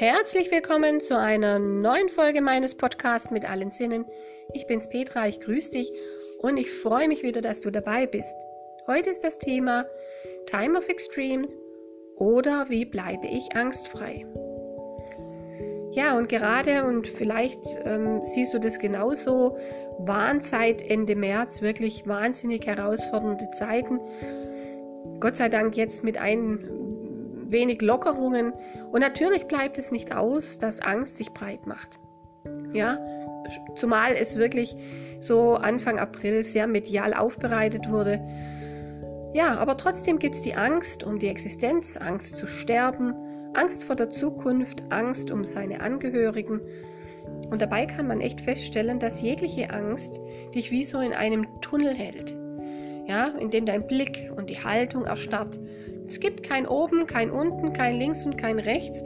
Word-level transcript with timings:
Herzlich 0.00 0.52
willkommen 0.52 1.00
zu 1.00 1.18
einer 1.18 1.58
neuen 1.58 2.08
Folge 2.08 2.40
meines 2.40 2.76
Podcasts 2.76 3.32
mit 3.32 3.50
allen 3.50 3.72
Sinnen. 3.72 4.04
Ich 4.54 4.64
bin's 4.68 4.88
Petra, 4.88 5.26
ich 5.26 5.40
grüße 5.40 5.72
dich 5.72 5.90
und 6.38 6.56
ich 6.56 6.70
freue 6.70 7.08
mich 7.08 7.24
wieder, 7.24 7.40
dass 7.40 7.62
du 7.62 7.72
dabei 7.72 8.06
bist. 8.06 8.36
Heute 8.86 9.10
ist 9.10 9.24
das 9.24 9.38
Thema 9.38 9.86
Time 10.46 10.78
of 10.78 10.88
Extremes 10.88 11.56
oder 12.14 12.66
wie 12.68 12.84
bleibe 12.84 13.26
ich 13.26 13.56
angstfrei. 13.56 14.24
Ja, 15.90 16.16
und 16.16 16.28
gerade, 16.28 16.84
und 16.84 17.08
vielleicht 17.08 17.58
ähm, 17.84 18.20
siehst 18.22 18.54
du 18.54 18.60
das 18.60 18.78
genauso, 18.78 19.56
Warnzeit 19.98 20.80
Ende 20.80 21.16
März, 21.16 21.60
wirklich 21.60 22.06
wahnsinnig 22.06 22.64
herausfordernde 22.68 23.50
Zeiten. 23.50 23.98
Gott 25.18 25.36
sei 25.36 25.48
Dank 25.48 25.76
jetzt 25.76 26.04
mit 26.04 26.20
ein 26.20 26.87
wenig 27.50 27.82
Lockerungen. 27.82 28.52
Und 28.92 29.00
natürlich 29.00 29.46
bleibt 29.46 29.78
es 29.78 29.90
nicht 29.90 30.14
aus, 30.14 30.58
dass 30.58 30.80
Angst 30.80 31.16
sich 31.16 31.32
breit 31.32 31.66
macht. 31.66 31.98
Ja, 32.72 32.98
zumal 33.76 34.14
es 34.14 34.36
wirklich 34.36 34.74
so 35.20 35.54
Anfang 35.54 35.98
April 35.98 36.44
sehr 36.44 36.66
medial 36.66 37.14
aufbereitet 37.14 37.90
wurde. 37.90 38.24
Ja, 39.34 39.58
aber 39.58 39.76
trotzdem 39.76 40.18
gibt 40.18 40.34
es 40.34 40.42
die 40.42 40.54
Angst 40.54 41.04
um 41.04 41.18
die 41.18 41.28
Existenz, 41.28 41.96
Angst 41.96 42.36
zu 42.36 42.46
sterben, 42.46 43.14
Angst 43.54 43.84
vor 43.84 43.96
der 43.96 44.10
Zukunft, 44.10 44.82
Angst 44.90 45.30
um 45.30 45.44
seine 45.44 45.80
Angehörigen. 45.80 46.60
Und 47.50 47.60
dabei 47.60 47.86
kann 47.86 48.08
man 48.08 48.20
echt 48.20 48.40
feststellen, 48.40 48.98
dass 48.98 49.20
jegliche 49.20 49.70
Angst 49.70 50.20
dich 50.54 50.70
wie 50.70 50.84
so 50.84 51.00
in 51.00 51.12
einem 51.12 51.46
Tunnel 51.60 51.94
hält. 51.94 52.36
Ja, 53.06 53.28
in 53.38 53.50
dem 53.50 53.66
dein 53.66 53.86
Blick 53.86 54.30
und 54.36 54.50
die 54.50 54.62
Haltung 54.62 55.04
erstarrt 55.04 55.58
es 56.08 56.20
gibt 56.20 56.42
kein 56.42 56.66
Oben, 56.66 57.06
kein 57.06 57.30
Unten, 57.30 57.72
kein 57.72 57.96
Links 57.96 58.24
und 58.24 58.38
kein 58.38 58.58
Rechts. 58.58 59.04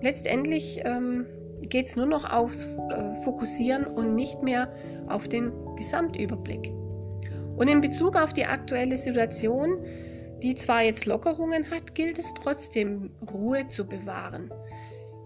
Letztendlich 0.00 0.80
ähm, 0.84 1.26
geht 1.60 1.86
es 1.86 1.96
nur 1.96 2.06
noch 2.06 2.28
aufs 2.28 2.78
äh, 2.90 3.12
Fokussieren 3.24 3.86
und 3.86 4.16
nicht 4.16 4.42
mehr 4.42 4.70
auf 5.08 5.28
den 5.28 5.52
Gesamtüberblick. 5.76 6.72
Und 7.56 7.68
in 7.68 7.80
Bezug 7.80 8.16
auf 8.16 8.32
die 8.32 8.44
aktuelle 8.44 8.98
Situation, 8.98 9.84
die 10.42 10.56
zwar 10.56 10.82
jetzt 10.82 11.06
Lockerungen 11.06 11.70
hat, 11.70 11.94
gilt 11.94 12.18
es 12.18 12.34
trotzdem, 12.34 13.10
Ruhe 13.32 13.68
zu 13.68 13.86
bewahren, 13.86 14.52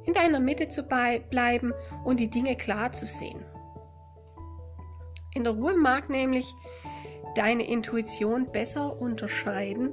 in 0.05 0.13
deiner 0.13 0.41
Mitte 0.41 0.69
zu 0.69 0.83
bleiben 0.83 1.73
und 2.05 2.21
die 2.21 2.29
Dinge 2.29 2.57
klar 2.57 2.93
zu 2.93 3.07
sehen. 3.07 3.43
In 5.35 5.45
der 5.45 5.55
Ruhe 5.55 5.77
mag 5.77 6.11
nämlich 6.11 6.55
deine 7.35 7.67
Intuition 7.67 8.47
besser 8.53 9.01
unterscheiden, 9.01 9.93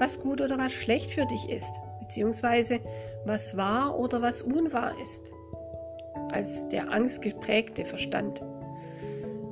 was 0.00 0.20
gut 0.20 0.40
oder 0.40 0.58
was 0.58 0.72
schlecht 0.72 1.10
für 1.10 1.26
dich 1.26 1.48
ist, 1.50 1.72
beziehungsweise 2.00 2.80
was 3.26 3.56
wahr 3.56 3.98
oder 3.98 4.22
was 4.22 4.42
unwahr 4.42 4.92
ist, 5.02 5.30
als 6.32 6.68
der 6.70 6.90
angstgeprägte 6.90 7.84
Verstand. 7.84 8.42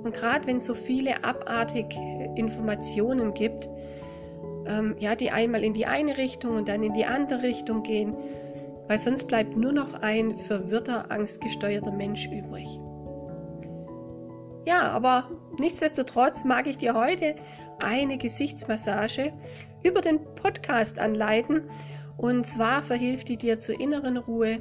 Und 0.03 0.15
gerade 0.15 0.47
wenn 0.47 0.57
es 0.57 0.65
so 0.65 0.75
viele 0.75 1.23
abartige 1.23 2.33
Informationen 2.37 3.35
gibt, 3.35 3.69
ähm, 4.67 4.97
ja, 4.99 5.15
die 5.15 5.31
einmal 5.31 5.65
in 5.65 5.75
die 5.75 5.87
eine 5.87 6.17
Richtung 6.17 6.57
und 6.57 6.69
dann 6.69 6.83
in 6.83 6.95
die 6.95 7.05
andere 7.05 7.43
Richtung 7.43 7.83
gehen, 7.83 8.17
weil 8.87 8.99
sonst 8.99 9.27
bleibt 9.27 9.57
nur 9.57 9.73
noch 9.73 9.95
ein 9.95 10.39
verwirrter, 10.39 11.11
angstgesteuerter 11.11 11.93
Mensch 11.93 12.27
übrig. 12.27 12.81
Ja, 14.69 14.91
aber 14.91 15.25
nichtsdestotrotz 15.59 16.45
mag 16.45 16.67
ich 16.67 16.77
dir 16.77 16.93
heute 16.93 17.37
eine 17.81 18.19
Gesichtsmassage 18.19 19.33
über 19.83 20.03
den 20.03 20.23
Podcast 20.35 20.99
anleiten. 20.99 21.63
Und 22.19 22.47
zwar 22.47 22.83
verhilft 22.83 23.31
die 23.31 23.39
dir 23.39 23.59
zur 23.59 23.81
inneren 23.81 24.19
Ruhe, 24.19 24.61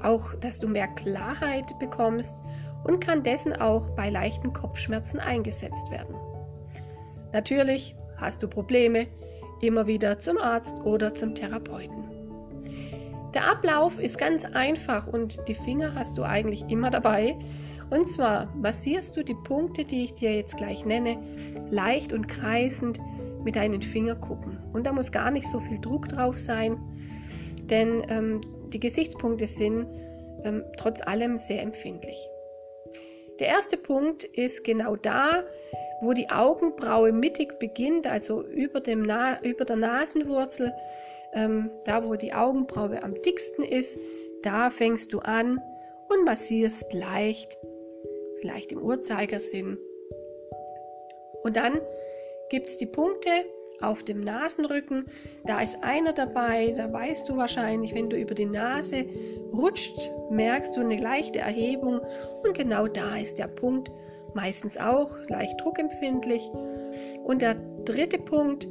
auch 0.00 0.34
dass 0.34 0.60
du 0.60 0.68
mehr 0.68 0.86
Klarheit 0.86 1.76
bekommst 1.80 2.40
und 2.84 3.00
kann 3.00 3.24
dessen 3.24 3.52
auch 3.52 3.90
bei 3.96 4.10
leichten 4.10 4.52
Kopfschmerzen 4.52 5.18
eingesetzt 5.18 5.90
werden. 5.90 6.14
Natürlich 7.32 7.96
hast 8.18 8.44
du 8.44 8.48
Probleme, 8.48 9.08
immer 9.60 9.88
wieder 9.88 10.20
zum 10.20 10.38
Arzt 10.38 10.84
oder 10.84 11.12
zum 11.12 11.34
Therapeuten. 11.34 12.04
Der 13.34 13.50
Ablauf 13.50 13.98
ist 13.98 14.18
ganz 14.18 14.44
einfach 14.44 15.08
und 15.08 15.48
die 15.48 15.54
Finger 15.54 15.96
hast 15.96 16.16
du 16.16 16.22
eigentlich 16.22 16.62
immer 16.68 16.90
dabei. 16.90 17.36
Und 17.90 18.08
zwar 18.08 18.46
massierst 18.56 19.16
du 19.16 19.22
die 19.22 19.34
Punkte, 19.34 19.84
die 19.84 20.04
ich 20.04 20.14
dir 20.14 20.34
jetzt 20.34 20.56
gleich 20.56 20.84
nenne, 20.84 21.18
leicht 21.70 22.12
und 22.12 22.26
kreisend 22.26 22.98
mit 23.44 23.56
deinen 23.56 23.80
Fingerkuppen. 23.80 24.58
Und 24.72 24.86
da 24.86 24.92
muss 24.92 25.12
gar 25.12 25.30
nicht 25.30 25.48
so 25.48 25.60
viel 25.60 25.80
Druck 25.80 26.08
drauf 26.08 26.38
sein, 26.38 26.78
denn 27.70 28.02
ähm, 28.08 28.40
die 28.72 28.80
Gesichtspunkte 28.80 29.46
sind 29.46 29.86
ähm, 30.42 30.64
trotz 30.76 31.00
allem 31.00 31.38
sehr 31.38 31.62
empfindlich. 31.62 32.18
Der 33.38 33.48
erste 33.48 33.76
Punkt 33.76 34.24
ist 34.24 34.64
genau 34.64 34.96
da, 34.96 35.44
wo 36.00 36.12
die 36.12 36.30
Augenbraue 36.30 37.12
mittig 37.12 37.58
beginnt, 37.58 38.06
also 38.06 38.42
über, 38.46 38.80
dem 38.80 39.02
Na 39.02 39.42
über 39.42 39.64
der 39.64 39.76
Nasenwurzel, 39.76 40.72
ähm, 41.34 41.70
da 41.84 42.06
wo 42.06 42.14
die 42.14 42.32
Augenbraue 42.32 43.02
am 43.02 43.14
dicksten 43.14 43.64
ist, 43.64 43.98
da 44.42 44.70
fängst 44.70 45.12
du 45.12 45.20
an 45.20 45.60
und 46.08 46.24
massierst 46.24 46.92
leicht, 46.92 47.58
vielleicht 48.40 48.72
im 48.72 48.82
Uhrzeigersinn. 48.82 49.78
Und 51.42 51.56
dann 51.56 51.80
gibt 52.50 52.66
es 52.66 52.78
die 52.78 52.86
Punkte 52.86 53.30
auf 53.80 54.02
dem 54.04 54.20
Nasenrücken. 54.20 55.06
Da 55.44 55.60
ist 55.60 55.82
einer 55.82 56.12
dabei, 56.12 56.72
da 56.76 56.92
weißt 56.92 57.28
du 57.28 57.36
wahrscheinlich, 57.36 57.94
wenn 57.94 58.10
du 58.10 58.16
über 58.16 58.34
die 58.34 58.46
Nase 58.46 59.04
rutscht, 59.52 60.10
merkst 60.30 60.76
du 60.76 60.80
eine 60.80 60.96
leichte 60.96 61.38
Erhebung 61.38 62.00
und 62.42 62.56
genau 62.56 62.86
da 62.86 63.16
ist 63.16 63.38
der 63.38 63.48
Punkt, 63.48 63.90
meistens 64.34 64.76
auch 64.78 65.10
leicht 65.28 65.60
druckempfindlich. 65.60 66.42
Und 67.24 67.42
der 67.42 67.56
dritte 67.84 68.18
Punkt 68.18 68.68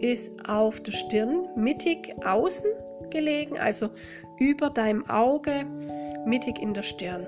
ist 0.00 0.48
auf 0.48 0.80
der 0.80 0.92
Stirn, 0.92 1.48
mittig 1.56 2.14
außen 2.24 2.70
gelegen, 3.10 3.58
also 3.58 3.88
über 4.38 4.70
deinem 4.70 5.08
Auge, 5.08 5.64
mittig 6.26 6.60
in 6.60 6.74
der 6.74 6.82
Stirn. 6.82 7.26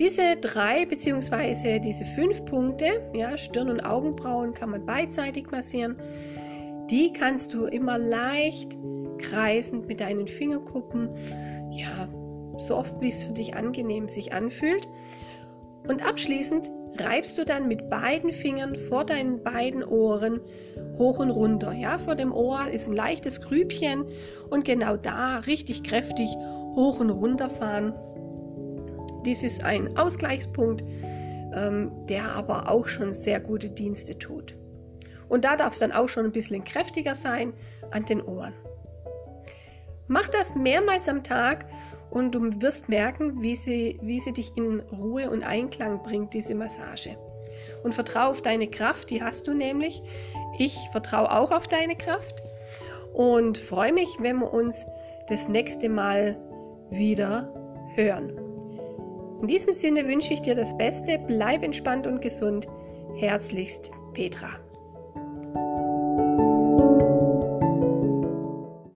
Diese 0.00 0.36
drei 0.40 0.86
bzw. 0.86 1.78
diese 1.78 2.06
fünf 2.06 2.46
Punkte, 2.46 2.86
ja, 3.12 3.36
Stirn 3.36 3.68
und 3.68 3.84
Augenbrauen 3.84 4.54
kann 4.54 4.70
man 4.70 4.86
beidseitig 4.86 5.50
massieren, 5.50 5.96
die 6.90 7.12
kannst 7.12 7.52
du 7.52 7.66
immer 7.66 7.98
leicht 7.98 8.78
kreisend 9.18 9.86
mit 9.88 10.00
deinen 10.00 10.26
Fingerkuppen, 10.26 11.10
ja, 11.70 12.08
so 12.56 12.76
oft 12.76 13.02
wie 13.02 13.10
es 13.10 13.24
für 13.24 13.34
dich 13.34 13.54
angenehm 13.54 14.08
sich 14.08 14.32
anfühlt. 14.32 14.88
Und 15.86 16.02
abschließend 16.02 16.70
reibst 16.98 17.36
du 17.36 17.44
dann 17.44 17.68
mit 17.68 17.90
beiden 17.90 18.32
Fingern 18.32 18.76
vor 18.76 19.04
deinen 19.04 19.42
beiden 19.42 19.84
Ohren 19.84 20.40
hoch 20.96 21.18
und 21.18 21.30
runter. 21.30 21.72
Ja, 21.74 21.98
vor 21.98 22.14
dem 22.14 22.32
Ohr 22.32 22.68
ist 22.68 22.88
ein 22.88 22.96
leichtes 22.96 23.42
Grübchen 23.42 24.06
und 24.48 24.64
genau 24.64 24.96
da 24.96 25.40
richtig 25.40 25.82
kräftig 25.82 26.30
hoch 26.74 27.00
und 27.00 27.10
runter 27.10 27.50
fahren. 27.50 27.92
Dies 29.24 29.42
ist 29.42 29.62
ein 29.64 29.96
Ausgleichspunkt, 29.96 30.84
ähm, 31.54 31.90
der 32.08 32.32
aber 32.32 32.68
auch 32.70 32.86
schon 32.86 33.12
sehr 33.12 33.40
gute 33.40 33.70
Dienste 33.70 34.18
tut. 34.18 34.54
Und 35.28 35.44
da 35.44 35.56
darf 35.56 35.72
es 35.72 35.78
dann 35.78 35.92
auch 35.92 36.08
schon 36.08 36.26
ein 36.26 36.32
bisschen 36.32 36.64
kräftiger 36.64 37.14
sein 37.14 37.52
an 37.90 38.04
den 38.04 38.20
Ohren. 38.22 38.54
Mach 40.08 40.28
das 40.28 40.56
mehrmals 40.56 41.08
am 41.08 41.22
Tag 41.22 41.66
und 42.10 42.34
du 42.34 42.60
wirst 42.60 42.88
merken, 42.88 43.40
wie 43.42 43.54
sie, 43.54 43.98
wie 44.02 44.18
sie 44.18 44.32
dich 44.32 44.56
in 44.56 44.80
Ruhe 44.80 45.30
und 45.30 45.44
Einklang 45.44 46.02
bringt, 46.02 46.34
diese 46.34 46.56
Massage. 46.56 47.16
Und 47.84 47.94
vertraue 47.94 48.30
auf 48.30 48.42
deine 48.42 48.68
Kraft, 48.68 49.10
die 49.10 49.22
hast 49.22 49.46
du 49.46 49.54
nämlich. 49.54 50.02
Ich 50.58 50.76
vertraue 50.90 51.30
auch 51.30 51.52
auf 51.52 51.68
deine 51.68 51.94
Kraft 51.94 52.42
und 53.12 53.56
freue 53.56 53.92
mich, 53.92 54.16
wenn 54.18 54.38
wir 54.38 54.52
uns 54.52 54.86
das 55.28 55.48
nächste 55.48 55.88
Mal 55.88 56.36
wieder 56.90 57.54
hören. 57.94 58.39
In 59.40 59.46
diesem 59.46 59.72
Sinne 59.72 60.06
wünsche 60.06 60.34
ich 60.34 60.42
dir 60.42 60.54
das 60.54 60.76
Beste, 60.76 61.16
bleib 61.26 61.62
entspannt 61.62 62.06
und 62.06 62.20
gesund. 62.20 62.68
Herzlichst, 63.16 63.90
Petra. 64.12 64.50